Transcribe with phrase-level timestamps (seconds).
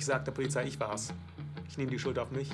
[0.00, 1.12] Ich sagte der Polizei, ich war's.
[1.68, 2.50] Ich nehme die Schuld auf mich.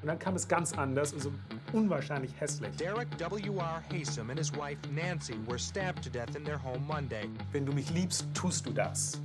[0.00, 1.30] Und dann kam es ganz anders und so
[1.74, 2.74] unwahrscheinlich hässlich.
[2.76, 3.82] Derek W.R.
[3.92, 7.28] Haysom and his wife Nancy were stabbed to death in their home Monday.
[7.52, 9.20] Wenn du mich liebst, tust du das.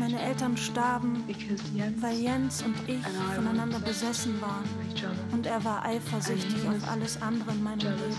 [0.00, 1.22] Meine Eltern starben,
[2.00, 3.06] weil Jens und ich
[3.36, 4.64] voneinander besessen waren.
[5.30, 8.16] Und er war eifersüchtig auf alles andere in meinem Leben.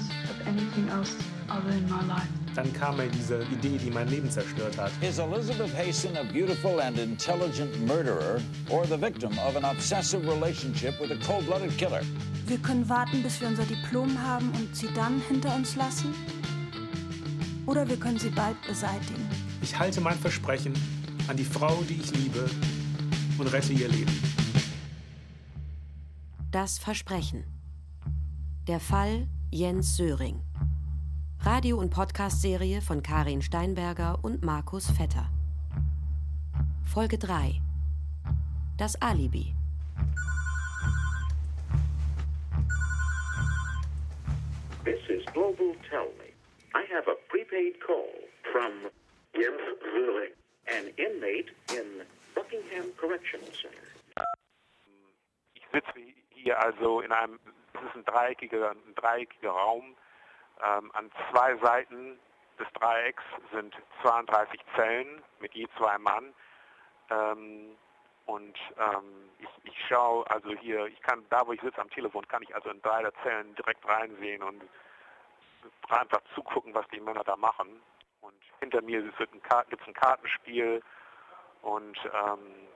[2.55, 4.89] Dann kam mir diese Idee, die mein Leben zerstört hat.
[5.01, 8.39] Is Elizabeth Hasten a beautiful and intelligent murderer
[8.70, 12.02] or the victim of an obsessive relationship with a cold-blooded killer?
[12.47, 16.13] Wir können warten, bis wir unser Diplom haben und sie dann hinter uns lassen.
[17.66, 19.27] Oder wir können sie bald beseitigen.
[19.61, 20.73] Ich halte mein Versprechen
[21.27, 22.49] an die Frau, die ich liebe,
[23.38, 24.17] und rette ihr Leben.
[26.52, 27.44] Das Versprechen.
[28.67, 30.45] Der Fall Jens Söring.
[31.45, 35.30] Radio- und Podcast-Serie von Karin Steinberger und Markus Vetter.
[36.91, 37.62] Folge 3.
[38.80, 39.53] Das Alibi.
[44.84, 46.34] This is Global Tell Me.
[46.73, 48.09] I have a prepaid call
[48.52, 48.72] from
[49.36, 49.62] Jens
[49.94, 50.34] Zurich,
[50.66, 52.02] an inmate in
[52.34, 54.25] Buckingham Correctional Center.
[55.53, 55.94] Ich sitze
[56.31, 57.39] hier also in einem,
[57.75, 59.95] es ist ein dreieckiger, ein dreieckiger Raum.
[60.64, 62.20] Ähm, an zwei Seiten
[62.59, 66.34] des Dreiecks sind 32 Zellen mit je zwei Mann.
[67.09, 67.78] Ähm,
[68.25, 72.28] und ähm, ich, ich schaue also hier, ich kann da, wo ich sitze am Telefon,
[72.28, 74.64] kann ich also in drei der Zellen direkt reinsehen und
[75.89, 77.81] einfach zugucken, was die Männer da machen.
[78.22, 80.81] Und hinter mir gibt es ein, Kartenspiel
[81.62, 82.67] und ähm,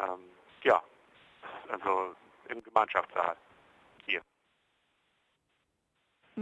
[0.00, 0.24] ähm,
[0.62, 0.82] ja,
[1.68, 2.16] also
[2.48, 3.36] im Gemeinschaftssaal.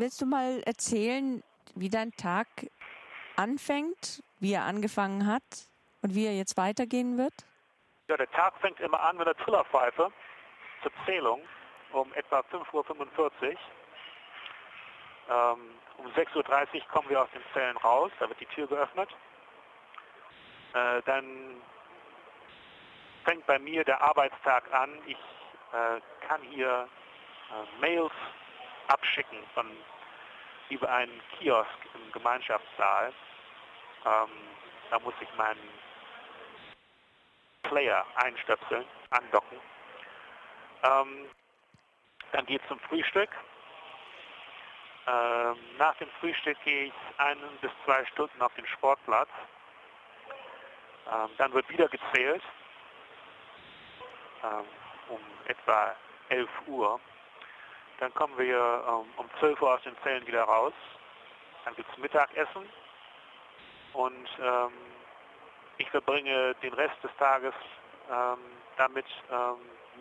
[0.00, 1.42] Willst du mal erzählen,
[1.74, 2.46] wie dein Tag
[3.34, 5.42] anfängt, wie er angefangen hat
[6.02, 7.34] und wie er jetzt weitergehen wird?
[8.06, 10.12] Ja, der Tag fängt immer an mit der Trillerpfeife
[10.82, 11.40] zur Zählung
[11.90, 12.78] um etwa 5.45
[13.18, 13.32] Uhr.
[15.30, 15.58] Ähm,
[15.96, 19.10] um 6.30 Uhr kommen wir aus den Zellen raus, da wird die Tür geöffnet.
[20.74, 21.60] Äh, dann
[23.24, 24.90] fängt bei mir der Arbeitstag an.
[25.06, 25.18] Ich
[25.72, 26.88] äh, kann hier
[27.50, 28.12] äh, Mails
[28.88, 29.66] abschicken von
[30.70, 33.12] über einen Kiosk im Gemeinschaftssaal.
[34.04, 34.30] Ähm,
[34.90, 35.68] da muss ich meinen
[37.62, 39.58] Player einstöpseln, andocken.
[40.84, 41.28] Ähm,
[42.32, 43.30] dann geht es zum Frühstück.
[45.06, 49.30] Ähm, nach dem Frühstück gehe ich ein bis zwei Stunden auf den Sportplatz.
[51.10, 52.42] Ähm, dann wird wieder gezählt
[54.42, 54.66] ähm,
[55.08, 55.96] um etwa
[56.28, 57.00] 11 Uhr.
[57.98, 60.72] Dann kommen wir ähm, um 12 Uhr aus den Zellen wieder raus.
[61.64, 62.68] Dann gibt es Mittagessen
[63.92, 64.72] und ähm,
[65.78, 67.54] ich verbringe den Rest des Tages
[68.10, 68.38] ähm,
[68.76, 69.06] damit,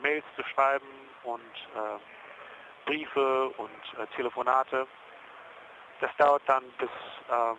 [0.02, 0.88] Mails zu schreiben
[1.24, 1.41] und
[1.75, 2.00] äh,
[2.86, 4.88] Briefe und äh, Telefonate.
[6.00, 6.90] Das dauert dann bis,
[7.30, 7.57] ähm,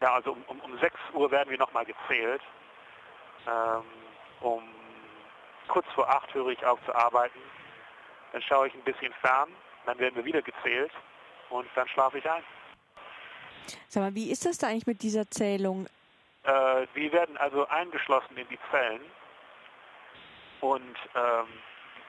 [0.00, 2.42] ja, also um, um, um 6 Uhr werden wir nochmal gezählt.
[3.46, 3.84] Ähm,
[4.40, 4.62] um
[5.68, 7.40] kurz vor 8 höre ich auf zu arbeiten.
[8.32, 9.48] Dann schaue ich ein bisschen fern,
[9.86, 10.92] dann werden wir wieder gezählt
[11.50, 12.42] und dann schlafe ich ein.
[13.88, 15.86] Sag mal, wie ist das da eigentlich mit dieser Zählung?
[16.44, 19.02] Äh, wir werden also eingeschlossen in die Zellen
[20.60, 21.46] und ähm,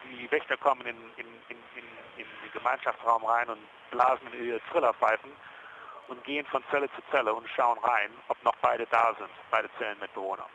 [0.05, 1.85] die Wächter kommen in, in, in, in,
[2.17, 3.59] den Gemeinschaftsraum rein und
[3.91, 5.31] blasen in ihre Trillerpfeifen
[6.07, 9.69] und gehen von Zelle zu Zelle und schauen rein, ob noch beide da sind, beide
[9.77, 10.49] Zellen mit Bewohnern.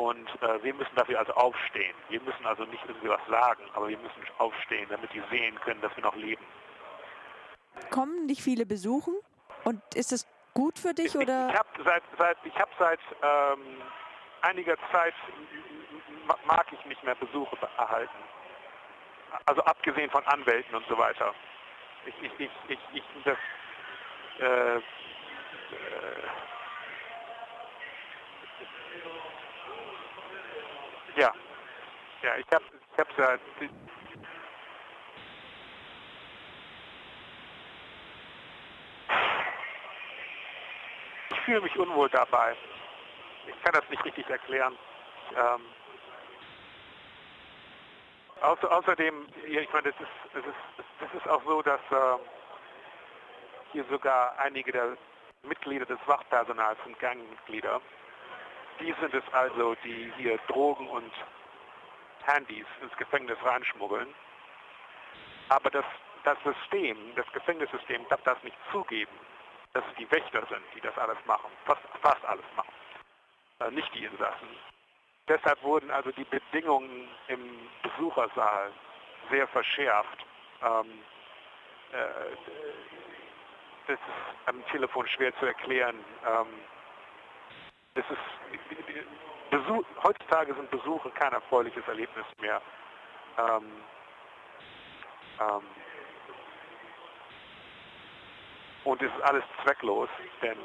[0.00, 1.94] Und äh, wir müssen dafür also aufstehen.
[2.08, 5.82] Wir müssen also nicht irgendwie was sagen, aber wir müssen aufstehen, damit die sehen können,
[5.82, 6.42] dass wir noch leben.
[7.90, 9.14] Kommen dich viele besuchen?
[9.64, 11.14] Und ist es gut für dich?
[11.14, 11.48] Oder?
[11.48, 13.82] Ich, ich habe seit, seit, ich hab seit ähm,
[14.40, 15.12] einiger Zeit
[16.46, 18.18] mag ich nicht mehr Besuche erhalten.
[19.44, 21.34] Also abgesehen von Anwälten und so weiter.
[22.06, 23.36] Ich, ich, ich, ich, ich das,
[24.38, 24.80] äh, äh,
[31.20, 31.34] ja,
[32.22, 33.40] ja, ich habe, ich habe seit
[41.30, 42.56] ich fühle mich unwohl dabei.
[43.46, 44.76] Ich kann das nicht richtig erklären.
[45.36, 45.60] Ähm,
[48.40, 52.18] außer, außerdem, ich meine, das ist, das ist, das ist auch so, dass äh,
[53.72, 54.96] hier sogar einige der
[55.42, 57.80] Mitglieder des Wachpersonals sind Gangmitglieder.
[58.80, 61.12] Die sind es also, die hier Drogen und
[62.26, 64.14] Handys ins Gefängnis reinschmuggeln.
[65.48, 65.84] Aber das,
[66.24, 69.12] das System, das Gefängnissystem darf das nicht zugeben,
[69.74, 72.72] dass es die Wächter sind, die das alles machen, fast, fast alles machen.
[73.60, 74.48] äh, nicht die Insassen.
[75.28, 78.72] Deshalb wurden also die Bedingungen im Besuchersaal
[79.30, 80.26] sehr verschärft.
[80.62, 81.02] Ähm,
[81.92, 82.36] äh,
[83.86, 86.04] das ist am Telefon schwer zu erklären.
[86.26, 86.48] Ähm,
[87.94, 92.62] das ist, Besuch, heutzutage sind Besuche kein erfreuliches Erlebnis mehr.
[93.38, 93.64] Ähm,
[95.40, 95.62] ähm,
[98.84, 100.08] und es ist alles zwecklos,
[100.42, 100.58] denn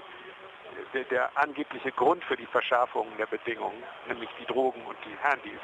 [0.93, 5.59] der, der, angebliche Grund für die Verschärfung der Bedingungen, nämlich die Drogen und die Handys,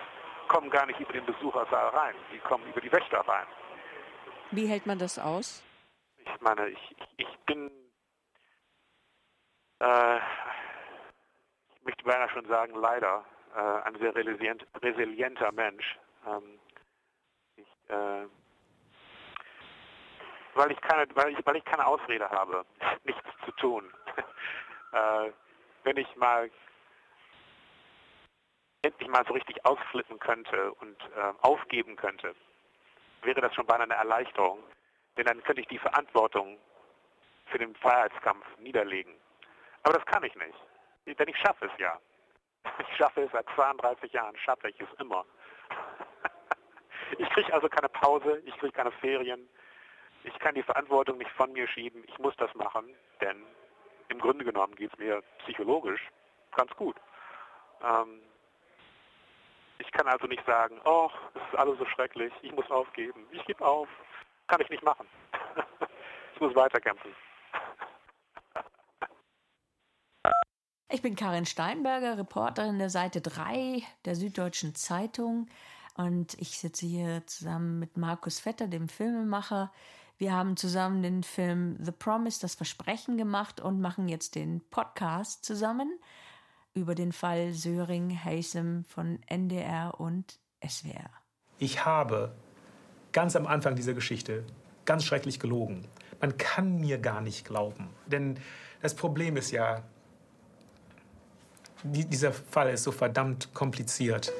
[0.47, 3.47] kommen gar nicht über den Besuchersaal rein, die kommen über die Wächter rein.
[4.51, 5.63] Wie hält man das aus?
[6.17, 7.71] Ich meine, ich, ich bin,
[9.79, 13.25] äh, ich möchte beinahe schon sagen, leider
[13.55, 15.97] äh, ein sehr resilient, resilienter Mensch.
[16.27, 16.59] Ähm,
[17.55, 18.27] ich, äh,
[20.55, 22.65] weil ich keine, weil ich, weil ich keine Ausrede habe,
[23.03, 23.91] nichts zu tun.
[24.93, 25.31] äh,
[25.83, 26.49] wenn ich mal
[28.83, 32.35] endlich mal so richtig ausflippen könnte und äh, aufgeben könnte,
[33.21, 34.59] wäre das schon beinahe eine Erleichterung.
[35.17, 36.57] Denn dann könnte ich die Verantwortung
[37.47, 39.13] für den Freiheitskampf niederlegen.
[39.83, 40.57] Aber das kann ich nicht.
[41.05, 41.99] Denn ich schaffe es ja.
[42.79, 45.25] Ich schaffe es seit 32 Jahren, schaffe ich es immer.
[47.17, 49.49] Ich kriege also keine Pause, ich kriege keine Ferien,
[50.23, 53.43] ich kann die Verantwortung nicht von mir schieben, ich muss das machen, denn
[54.07, 56.01] im Grunde genommen geht es mir psychologisch
[56.55, 56.95] ganz gut.
[57.83, 58.21] Ähm,
[59.79, 63.43] ich kann also nicht sagen, oh, es ist alles so schrecklich, ich muss aufgeben, ich
[63.45, 63.89] gebe auf.
[64.47, 65.07] Kann ich nicht machen.
[66.35, 67.15] ich muss weiterkämpfen.
[70.93, 75.47] Ich bin Karin Steinberger, Reporterin der Seite 3 der Süddeutschen Zeitung.
[75.95, 79.71] Und ich sitze hier zusammen mit Markus Vetter, dem Filmemacher,
[80.17, 85.45] wir haben zusammen den Film The Promise, das Versprechen gemacht und machen jetzt den Podcast
[85.45, 85.97] zusammen
[86.73, 91.09] über den Fall Söring-Hasem von NDR und SWR.
[91.57, 92.35] Ich habe
[93.13, 94.45] ganz am Anfang dieser Geschichte
[94.85, 95.87] ganz schrecklich gelogen.
[96.19, 97.89] Man kann mir gar nicht glauben.
[98.05, 98.37] Denn
[98.81, 99.83] das Problem ist ja,
[101.83, 104.31] dieser Fall ist so verdammt kompliziert.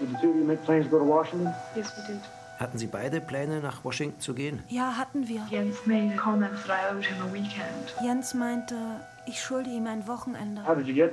[0.00, 1.52] Did the two of you make plans to go to Washington?
[1.74, 2.20] Yes, we did.
[2.58, 4.62] Hatten Sie beide Pläne, nach Washington zu gehen?
[4.68, 5.46] Ja, hatten wir.
[8.02, 8.74] Jens meinte,
[9.26, 10.62] ich schulde ihm ein Wochenende.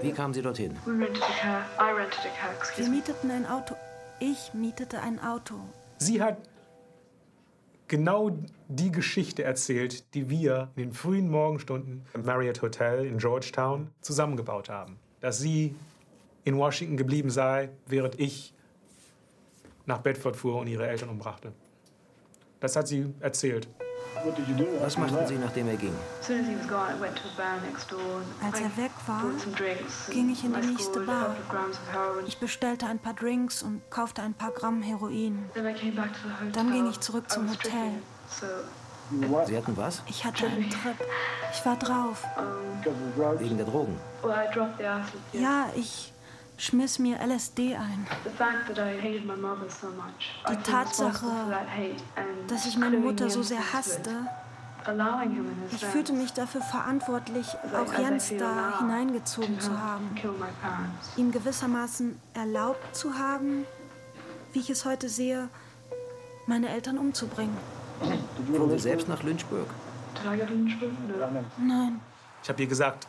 [0.02, 0.76] Wie kamen Sie dorthin?
[0.86, 1.62] We rented a car.
[1.80, 3.76] I rented a car, excuse Wir mieteten ein Auto.
[4.20, 5.56] Ich mietete ein Auto.
[5.98, 6.38] Sie hat
[7.88, 8.32] genau
[8.68, 14.70] die Geschichte erzählt, die wir in den frühen Morgenstunden im Marriott Hotel in Georgetown zusammengebaut
[14.70, 14.98] haben.
[15.26, 15.76] Dass sie
[16.44, 18.54] in Washington geblieben sei, während ich
[19.88, 21.52] nach Bedford fuhr und ihre Eltern umbrachte.
[22.60, 23.68] Das hat sie erzählt.
[24.82, 25.96] Was machten Sie, nachdem er ging?
[28.44, 29.24] Als er weg war,
[30.12, 31.36] ging ich in die nächste Bar.
[32.28, 35.50] Ich bestellte ein paar Drinks und kaufte ein paar Gramm Heroin.
[36.54, 37.94] Dann ging ich zurück zum Hotel.
[39.46, 40.02] Sie hatten was?
[40.08, 40.96] Ich hatte einen Trip.
[41.54, 42.24] Ich war drauf.
[43.40, 44.00] Wegen der Drogen?
[45.34, 46.12] Ja, ich
[46.58, 48.08] schmiss mir LSD ein.
[50.50, 51.28] Die Tatsache,
[52.48, 54.12] dass ich meine Mutter so sehr hasste,
[55.72, 60.16] ich fühlte mich dafür verantwortlich, auch Jens da hineingezogen zu haben,
[61.18, 63.66] ihm gewissermaßen erlaubt zu haben,
[64.54, 65.50] wie ich es heute sehe,
[66.46, 67.58] meine Eltern umzubringen.
[68.48, 69.68] Fuhren Sie selbst nach Lynchburg?
[71.58, 72.02] Nein.
[72.44, 73.08] Ich habe ihr gesagt,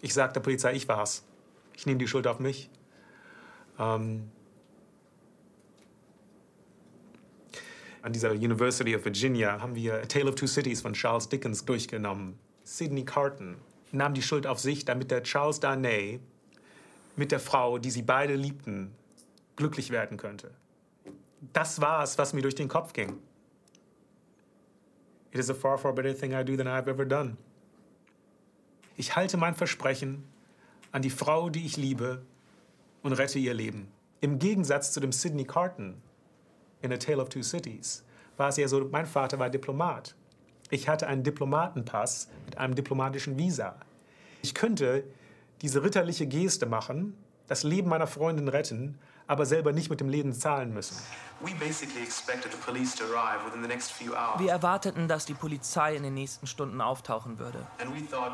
[0.00, 1.24] ich sag der Polizei, ich war's.
[1.74, 2.70] Ich nehme die Schuld auf mich.
[3.78, 4.30] Ähm,
[8.02, 11.64] an dieser University of Virginia haben wir A Tale of Two Cities von Charles Dickens
[11.64, 12.38] durchgenommen.
[12.64, 13.56] Sidney Carton
[13.92, 16.20] nahm die Schuld auf sich, damit der Charles Darnay
[17.16, 18.94] mit der Frau, die sie beide liebten,
[19.56, 20.50] glücklich werden könnte.
[21.40, 23.18] Das war es, was mir durch den Kopf ging.
[25.32, 27.36] It is a far, far better thing I do than I've ever done.
[28.96, 30.24] Ich halte mein Versprechen
[30.92, 32.22] an die Frau, die ich liebe,
[33.02, 33.88] und rette ihr Leben.
[34.20, 36.00] Im Gegensatz zu dem Sidney Carton
[36.80, 38.02] in A Tale of Two Cities
[38.36, 40.14] war es ja so, mein Vater war Diplomat.
[40.70, 43.76] Ich hatte einen Diplomatenpass mit einem diplomatischen Visa.
[44.42, 45.04] Ich könnte
[45.62, 47.16] diese ritterliche Geste machen,
[47.46, 50.96] das Leben meiner Freundin retten, aber selber nicht mit dem Leben zahlen müssen.
[54.38, 57.66] Wir erwarteten, dass die Polizei in den nächsten Stunden auftauchen würde.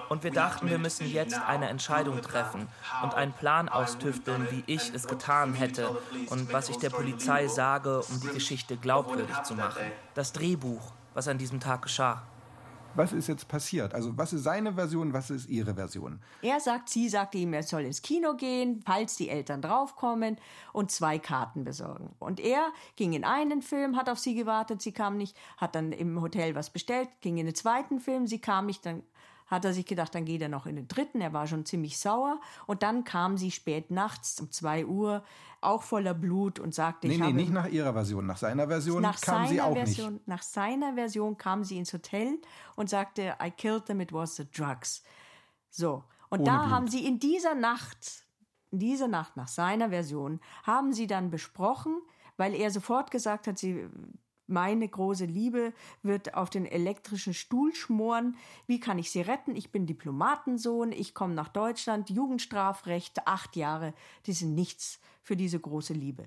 [0.08, 2.68] Und wir dachten, wir müssen jetzt eine Entscheidung treffen
[3.02, 5.90] und einen Plan austüfteln, wie ich es getan hätte
[6.28, 9.82] und was ich der Polizei sage, um die Geschichte glaubwürdig zu machen.
[10.14, 12.22] Das Drehbuch, was an diesem Tag geschah.
[12.94, 13.94] Was ist jetzt passiert?
[13.94, 16.20] Also was ist seine Version, was ist ihre Version?
[16.42, 20.36] Er sagt, sie sagte ihm, er soll ins Kino gehen, falls die Eltern draufkommen
[20.72, 22.14] und zwei Karten besorgen.
[22.18, 25.92] Und er ging in einen Film, hat auf sie gewartet, sie kam nicht, hat dann
[25.92, 29.02] im Hotel was bestellt, ging in den zweiten Film, sie kam nicht, dann
[29.52, 31.20] hat er sich gedacht, dann geht er noch in den dritten.
[31.20, 32.40] Er war schon ziemlich sauer.
[32.66, 35.22] Und dann kam sie spät nachts um zwei Uhr,
[35.60, 37.36] auch voller Blut und sagte, nee, ich nee, habe...
[37.36, 38.24] nicht nach ihrer Version.
[38.24, 40.26] Nach seiner Version nach kam seiner sie auch Version, nicht.
[40.26, 42.38] Nach seiner Version kam sie ins Hotel
[42.76, 45.02] und sagte, I killed them, it was the drugs.
[45.68, 46.02] So.
[46.30, 46.70] Und Ohne da Blut.
[46.70, 48.24] haben sie in dieser Nacht,
[48.70, 52.00] in dieser Nacht nach seiner Version, haben sie dann besprochen,
[52.38, 53.86] weil er sofort gesagt hat, sie
[54.52, 58.36] meine große Liebe wird auf den elektrischen Stuhl schmoren.
[58.68, 59.56] Wie kann ich sie retten?
[59.56, 63.94] Ich bin Diplomatensohn, ich komme nach Deutschland, Jugendstrafrecht, acht Jahre,
[64.26, 66.26] die sind nichts für diese große Liebe.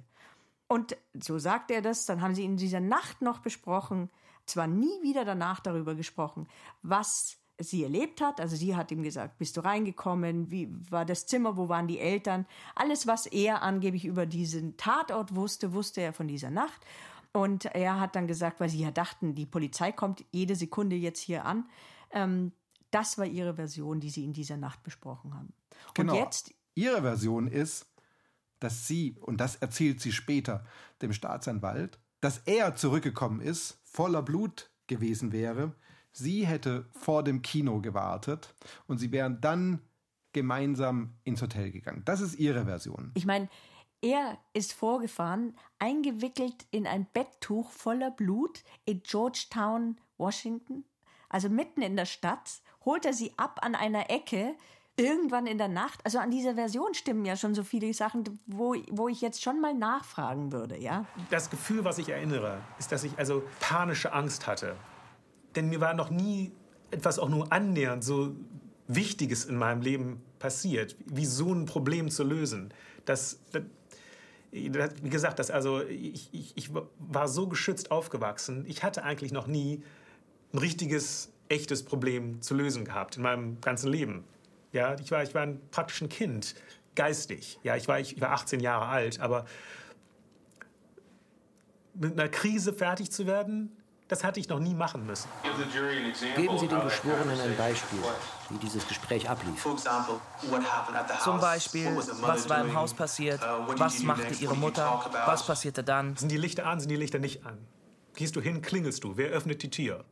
[0.67, 4.09] Und so sagt er das, dann haben sie in dieser Nacht noch besprochen,
[4.45, 6.47] zwar nie wieder danach darüber gesprochen,
[6.81, 8.41] was sie erlebt hat.
[8.41, 11.99] Also sie hat ihm gesagt, bist du reingekommen, wie war das Zimmer, wo waren die
[11.99, 12.45] Eltern?
[12.75, 16.85] Alles, was er angeblich über diesen Tatort wusste, wusste er von dieser Nacht.
[17.35, 21.19] Und er hat dann gesagt, weil sie ja dachten, die Polizei kommt jede Sekunde jetzt
[21.19, 21.67] hier an.
[22.11, 22.53] Ähm,
[22.91, 25.53] das war ihre Version, die sie in dieser Nacht besprochen haben.
[25.93, 26.13] Genau.
[26.13, 27.87] Und jetzt, Ihre Version ist,
[28.59, 30.65] dass sie, und das erzählt sie später
[31.01, 35.73] dem Staatsanwalt, dass er zurückgekommen ist, voller Blut gewesen wäre.
[36.13, 38.55] Sie hätte vor dem Kino gewartet
[38.87, 39.81] und sie wären dann
[40.31, 42.03] gemeinsam ins Hotel gegangen.
[42.05, 43.11] Das ist ihre Version.
[43.13, 43.49] ich meine,
[44.05, 50.85] er ist vorgefahren, eingewickelt in ein Betttuch voller Blut in Georgetown, Washington.
[51.27, 54.53] Also mitten in der Stadt, holt er sie ab an einer Ecke,
[54.95, 56.05] irgendwann in der Nacht.
[56.05, 59.59] Also an dieser Version stimmen ja schon so viele Sachen, wo, wo ich jetzt schon
[59.59, 61.05] mal nachfragen würde, ja.
[61.31, 64.75] Das Gefühl, was ich erinnere, ist, dass ich also panische Angst hatte.
[65.55, 66.51] Denn mir war noch nie
[66.91, 68.35] etwas auch nur annähernd so
[68.87, 72.71] Wichtiges in meinem Leben passiert, wie so ein Problem zu lösen.
[73.05, 73.63] Das, das
[74.55, 76.69] wie gesagt, das also ich, ich, ich
[76.99, 78.65] war so geschützt aufgewachsen.
[78.67, 79.83] Ich hatte eigentlich noch nie
[80.53, 84.23] ein richtiges, echtes Problem zu lösen gehabt in meinem ganzen Leben.
[84.71, 86.55] Ja, ich war, ich war ein praktisch ein Kind,
[86.95, 87.59] geistig.
[87.63, 89.45] Ja, ich war, ich war 18 Jahre alt, aber
[91.93, 93.71] mit einer Krise fertig zu werden,
[94.07, 95.29] das hatte ich noch nie machen müssen.
[96.35, 97.99] Geben Sie den Geschworenen ein Beispiel,
[98.49, 99.65] wie dieses Gespräch ablief.
[101.23, 103.41] Zum Beispiel, was war im Haus passiert,
[103.77, 106.15] was machte ihre Mutter, was passierte dann.
[106.15, 107.57] Sind die Lichter an, sind die Lichter nicht an?
[108.15, 110.05] Gehst du hin, klingelst du, wer öffnet die Tür?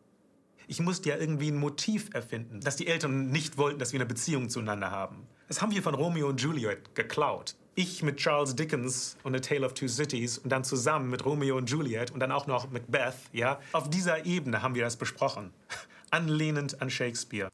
[0.68, 4.06] Ich musste ja irgendwie ein Motiv erfinden, dass die Eltern nicht wollten, dass wir eine
[4.06, 5.28] Beziehung zueinander haben.
[5.48, 7.56] Das haben wir von Romeo und Juliet geklaut.
[7.76, 11.58] Ich mit Charles Dickens und A Tale of Two Cities und dann zusammen mit Romeo
[11.58, 13.60] und Juliet und dann auch noch Macbeth, ja.
[13.72, 15.52] Auf dieser Ebene haben wir das besprochen.
[16.12, 17.50] Anlehnend an Shakespeare.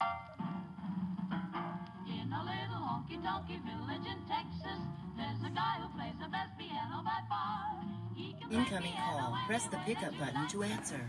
[2.06, 4.82] In a little honky-tonky village in Texas,
[5.16, 7.80] there's a guy who plays the best piano by far.
[8.14, 9.38] He can play Incoming call.
[9.48, 11.00] Press the pickup button to answer.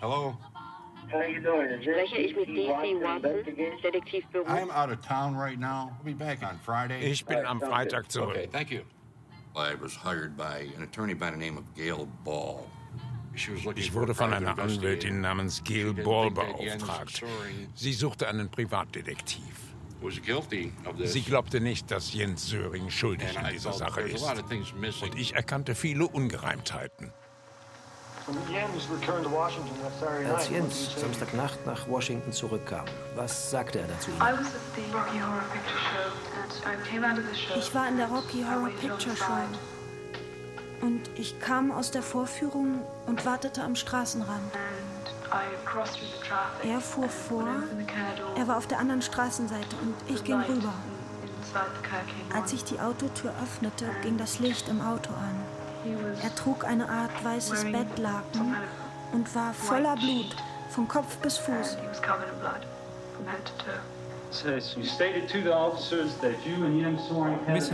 [0.00, 0.36] Hello?
[1.08, 2.94] Spreche ich mit D.C.
[3.02, 4.44] Watson, Detektivbüro?
[4.46, 5.90] I'm out of town right now.
[5.98, 7.00] I'll be back on Friday.
[7.00, 8.30] Ich bin am Freitag zurück.
[8.36, 8.82] Okay, thank you.
[9.56, 12.66] I was hired by an attorney by the name of Gail Ball.
[13.34, 14.58] She was looking Ich wurde von einer.
[14.58, 17.22] Anwältin namens Gail Ball beauftragt.
[17.74, 19.68] Sie suchte einen Privatdetektiv.
[20.00, 21.12] was guilty of this.
[21.12, 24.22] Sie glaubte nicht, dass Jens Söring schuldig And an I dieser Sache ist.
[25.02, 27.12] Und ich erkannte viele Ungereimtheiten.
[28.28, 28.36] Als
[29.30, 29.46] what
[30.42, 31.00] did Jens he say?
[31.00, 35.78] Samstagnacht nach Washington zurückkam, was sagte er dazu I was at the Rocky Horror Picture
[35.78, 37.54] Show and I came out of the show.
[37.58, 39.24] Ich war in der Rocky Horror Picture Show.
[40.82, 44.52] Und ich kam aus der Vorführung und wartete am Straßenrand.
[45.32, 46.70] I crossed through the traffic.
[46.70, 47.48] Er fuhr vor,
[48.36, 50.74] er war auf der anderen Straßenseite und ich ging rüber.
[52.34, 55.57] Als ich die Autotür öffnete, ging das Licht im Auto an.
[56.22, 58.56] Er trug eine Art weißes Bettlaken
[59.12, 60.36] und war voller Blut,
[60.70, 61.76] von Kopf bis Fuß.
[67.52, 67.70] Miss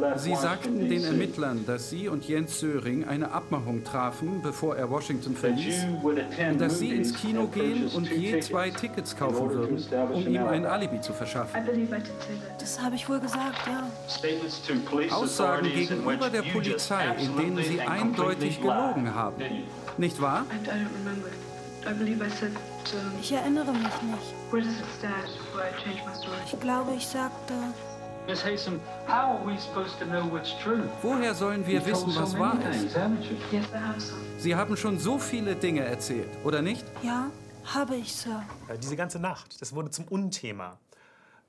[0.00, 1.04] left Sie Washington, sagten den.
[1.04, 6.02] Ermittlern, dass Sie und Jens Söring eine Abmachung trafen, bevor er Washington that verließ, you
[6.02, 9.50] would attend dass Sie ins Kino and gehen und two je tickets zwei Tickets kaufen
[9.50, 11.00] würden, um ihm an ein alibi.
[11.00, 11.60] Zu verschaffen.
[12.58, 13.88] Das habe ich wohl gesagt, ja.
[15.12, 19.42] Aussagen authorities in which gegenüber der Polizei, in denen Sie eindeutig gelogen haben.
[19.96, 20.44] Nicht wahr?
[20.50, 21.28] I don't remember.
[21.88, 22.52] I believe I said,
[22.92, 24.34] um, Ich erinnere mich nicht.
[24.50, 26.36] where does it stand where I changed my story?
[26.44, 27.54] Ich glaube, ich sagte,
[31.02, 32.94] Woher sollen wir wissen, was wahr ist?
[34.36, 36.84] Sie haben schon so viele Dinge erzählt, oder nicht?
[37.02, 37.30] Ja,
[37.64, 38.44] habe ich, Sir.
[38.82, 40.76] Diese ganze Nacht, das wurde zum Unthema.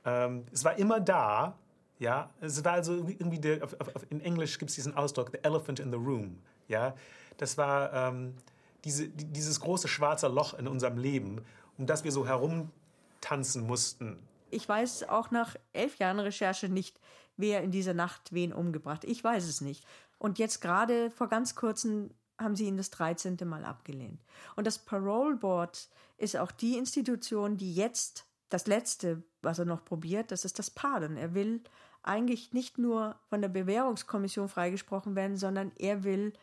[0.05, 1.58] Ähm, es war immer da,
[1.98, 2.29] ja.
[2.39, 5.81] Es war also irgendwie, der, auf, auf, in Englisch gibt es diesen Ausdruck, the elephant
[5.81, 6.38] in the room,
[6.69, 6.96] ja.
[7.36, 8.36] Das war ähm,
[8.83, 11.41] diese, dieses große schwarze Loch in unserem Leben,
[11.77, 14.19] um das wir so herumtanzen mussten.
[14.51, 17.00] Ich weiß auch nach elf Jahren Recherche nicht,
[17.38, 19.03] wer in dieser Nacht wen umgebracht.
[19.03, 19.86] Ich weiß es nicht.
[20.17, 23.38] Und jetzt gerade vor ganz kurzem haben sie ihn das 13.
[23.45, 24.21] Mal abgelehnt.
[24.55, 29.86] Und das Parole Board ist auch die Institution, die jetzt das Letzte, was er noch
[29.86, 31.17] probiert, das ist das Pardon.
[31.17, 31.62] Er will
[32.01, 36.33] eigentlich nicht nur von der Bewährungskommission freigesprochen werden, sondern er will,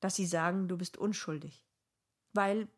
[0.00, 1.64] dass sie sagen, du bist unschuldig.
[2.32, 2.68] Weil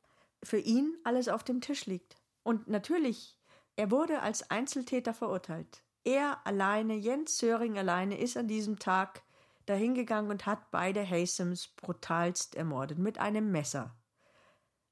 [0.42, 2.16] für ihn alles auf dem Tisch liegt.
[2.42, 3.38] Und natürlich
[3.76, 5.82] er wurde als Einzeltäter verurteilt.
[6.04, 9.22] Er alleine, Jens Söring alleine, ist an diesem Tag
[9.66, 13.96] dahingegangen und hat beide Haysams brutalst ermordet mit einem Messer.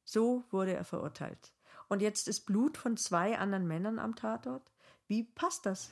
[0.04, 1.52] So wurde er verurteilt.
[1.88, 4.72] Und jetzt ist Blut von zwei anderen Männern am Tatort.
[5.06, 5.90] Wie passt das?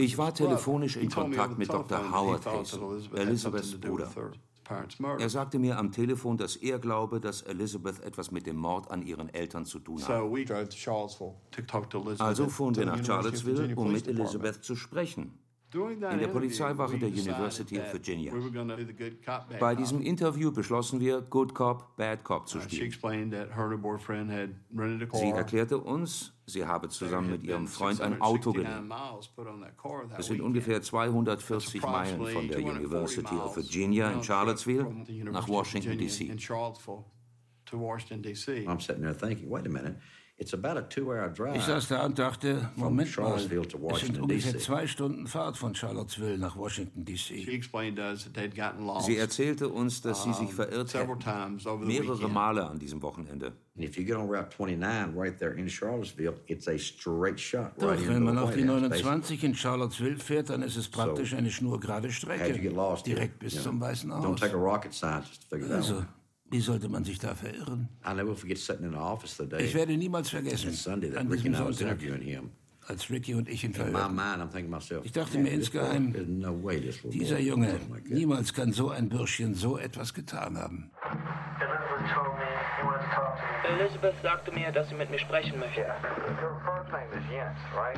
[0.00, 2.10] Ich war telefonisch in Kontakt mit Dr.
[2.10, 4.10] Howard Hasem, Elizabeths Bruder.
[5.20, 9.02] Er sagte mir am Telefon, dass er glaube, dass Elizabeth etwas mit dem Mord an
[9.02, 10.08] ihren Eltern zu tun hat.
[12.20, 15.38] Also fuhren wir nach Charlottesville, um mit Elizabeth zu sprechen.
[15.74, 18.32] In der Polizeiwache der University of Virginia.
[19.58, 22.92] Bei diesem Interview beschlossen wir, Good Cop, Bad Cop zu spielen.
[25.12, 28.92] Sie erklärte uns, sie habe zusammen mit ihrem Freund ein Auto genommen.
[30.18, 34.86] Es sind ungefähr 240 Meilen von der University of Virginia in Charlottesville
[35.30, 36.30] nach Washington, D.C.
[38.66, 39.96] I'm sitting there thinking, wait a minute.
[41.54, 43.36] Ich saß da und dachte, Moment mal,
[43.94, 47.44] es sind ungefähr zwei Stunden Fahrt von Charlottesville nach Washington, D.C.
[49.02, 51.06] Sie erzählte uns, dass sie sich verirrt hätten,
[51.86, 53.52] mehrere Male an diesem Wochenende.
[57.78, 62.10] Doch wenn man auf die 29 in Charlottesville fährt, dann ist es praktisch eine schnurgerade
[62.10, 62.42] Strecke,
[63.06, 64.24] direkt bis zum Weißen Haus.
[65.72, 66.04] Also,
[66.52, 67.88] wie sollte man sich da verirren?
[69.58, 70.68] Ich werde niemals vergessen,
[71.16, 71.98] an diesem Sonntag,
[72.88, 74.20] als Ricky und ich ihn verhörten.
[75.04, 76.12] Ich dachte mir insgeheim,
[77.10, 80.90] dieser Junge, niemals kann so ein Bürschchen so etwas getan haben.
[83.78, 85.84] Elizabeth sagte mir, dass sie mit mir sprechen möchte.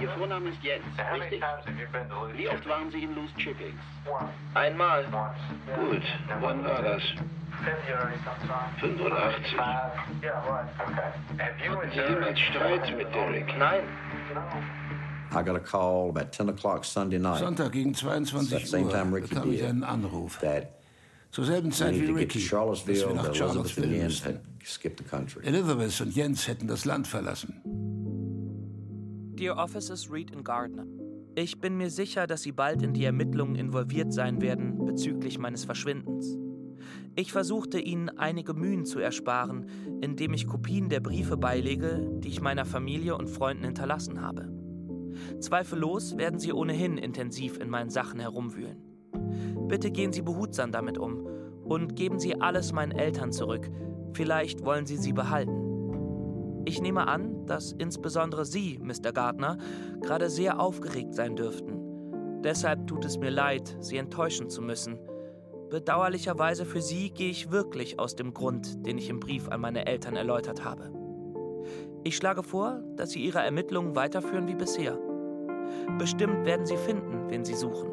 [0.01, 1.43] Ihr Vorname ist Jens, richtig?
[2.37, 3.81] Wie oft waren Sie in Loose Chippings?
[4.55, 5.05] Einmal.
[5.77, 6.03] Gut,
[6.41, 7.03] wann war das?
[8.81, 9.59] 85.
[9.59, 9.91] Hatten
[11.91, 13.59] Sie jemals Streit mit Derek?
[13.59, 13.85] Nein.
[15.33, 17.39] I got a call about 10 o'clock Sunday night.
[17.39, 20.39] Sonntag gegen 22 Uhr bekam ich einen Anruf.
[21.35, 24.39] Zur selben Zeit wie Ricky, dass wir nach Charlottesville müssten.
[25.43, 27.61] Elizabeth und Jens hätten das Land verlassen.
[29.35, 30.87] Dear Officers Reed und Gardner,
[31.35, 35.65] ich bin mir sicher, dass Sie bald in die Ermittlungen involviert sein werden bezüglich meines
[35.65, 36.39] Verschwindens.
[37.17, 39.67] Ich versuchte Ihnen einige Mühen zu ersparen,
[40.03, 44.53] indem ich Kopien der Briefe beilege, die ich meiner Familie und Freunden hinterlassen habe.
[45.41, 48.94] Zweifellos werden Sie ohnehin intensiv in meinen Sachen herumwühlen.
[49.69, 51.27] Bitte gehen Sie behutsam damit um
[51.65, 53.71] und geben Sie alles meinen Eltern zurück.
[54.13, 56.63] Vielleicht wollen Sie sie behalten.
[56.67, 59.13] Ich nehme an, dass insbesondere Sie, Mr.
[59.13, 59.59] Gardner,
[60.01, 62.43] gerade sehr aufgeregt sein dürften.
[62.43, 64.99] Deshalb tut es mir leid, Sie enttäuschen zu müssen.
[65.71, 69.87] Bedauerlicherweise für Sie gehe ich wirklich aus dem Grund, den ich im Brief an meine
[69.87, 70.91] Eltern erläutert habe.
[72.05, 74.99] Ich schlage vor, dass Sie Ihre Ermittlungen weiterführen wie bisher.
[75.99, 77.91] Bestimmt werden Sie finden, wen Sie suchen.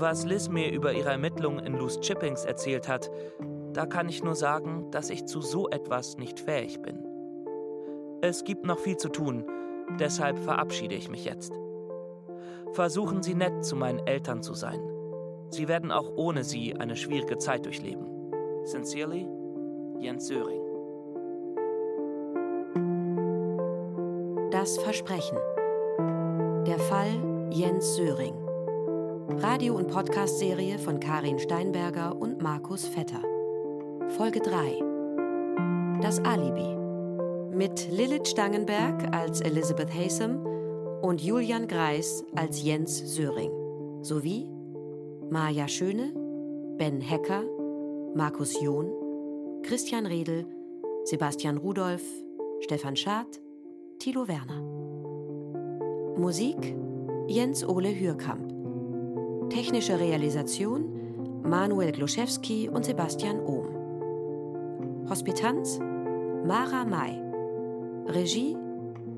[0.00, 3.10] Was Liz mir über ihre Ermittlungen in Loose Chippings erzählt hat,
[3.72, 7.04] da kann ich nur sagen, dass ich zu so etwas nicht fähig bin.
[8.20, 9.44] Es gibt noch viel zu tun,
[9.98, 11.52] deshalb verabschiede ich mich jetzt.
[12.74, 14.80] Versuchen Sie nett zu meinen Eltern zu sein.
[15.50, 18.06] Sie werden auch ohne sie eine schwierige Zeit durchleben.
[18.62, 19.26] Sincerely,
[19.98, 20.60] Jens Söring.
[24.52, 25.38] Das Versprechen.
[26.68, 28.47] Der Fall Jens Söring.
[29.36, 33.22] Radio- und Podcast-Serie von Karin Steinberger und Markus Vetter.
[34.16, 36.00] Folge 3.
[36.00, 37.54] Das Alibi.
[37.54, 40.44] Mit Lilith Stangenberg als Elizabeth Hasem
[41.02, 43.52] und Julian Greis als Jens Söring.
[44.02, 44.48] Sowie
[45.30, 46.12] Maja Schöne,
[46.78, 47.44] Ben Hecker,
[48.14, 48.90] Markus John,
[49.62, 50.46] Christian Redl,
[51.04, 52.02] Sebastian Rudolph,
[52.60, 53.40] Stefan Schad,
[53.98, 54.62] Thilo Werner.
[56.16, 56.74] Musik
[57.28, 58.57] Jens Ole Hürkamp.
[59.50, 65.08] Technische Realisation Manuel Gluszewski und Sebastian Ohm.
[65.08, 67.18] Hospitanz Mara May.
[68.06, 68.56] Regie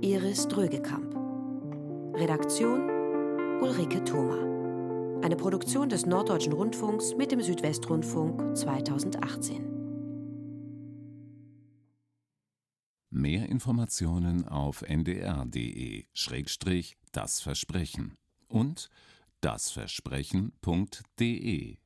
[0.01, 1.17] Iris Drögekamp.
[2.15, 2.89] Redaktion
[3.61, 4.39] Ulrike Thoma.
[5.25, 9.67] Eine Produktion des Norddeutschen Rundfunks mit dem Südwestrundfunk 2018.
[13.11, 15.41] Mehr Informationen auf ndr.de-das
[17.41, 18.17] Versprechen
[18.49, 18.91] und
[19.41, 21.80] dasversprechen.de